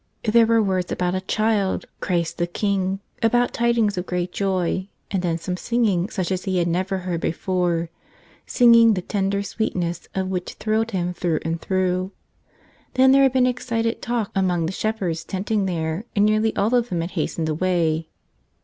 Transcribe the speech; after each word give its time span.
There 0.23 0.47
were 0.47 0.63
words 0.63 0.91
about 0.91 1.13
a 1.13 1.21
Child, 1.21 1.85
Christ 1.99 2.39
the 2.39 2.47
King, 2.47 3.01
about 3.21 3.53
tidings 3.53 3.99
of 3.99 4.07
great 4.07 4.31
joy, 4.31 4.87
and 5.11 5.21
then 5.21 5.37
some 5.37 5.55
singing 5.57 6.09
such 6.09 6.31
as 6.31 6.45
he 6.45 6.57
had 6.57 6.67
never 6.67 6.97
heard 6.97 7.21
before— 7.21 7.91
singing 8.57 8.95
the 8.95 9.03
tender 9.03 9.43
sweetness 9.43 10.07
of 10.15 10.27
which 10.27 10.53
thrilled 10.55 10.89
him 10.89 11.13
through 11.13 11.41
and 11.45 11.61
through. 11.61 12.11
Then 12.95 13.11
there 13.11 13.21
had 13.21 13.33
been 13.33 13.45
excited 13.45 14.01
talk 14.01 14.31
among 14.33 14.65
the 14.65 14.71
shepherds 14.71 15.23
tenting 15.23 15.67
there 15.67 16.05
and 16.15 16.25
nearly 16.25 16.55
all 16.55 16.73
of 16.73 16.89
them 16.89 17.01
had 17.01 17.11
hastened 17.11 17.47
away. 17.47 18.09